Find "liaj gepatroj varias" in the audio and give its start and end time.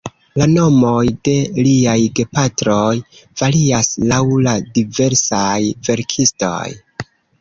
1.67-3.91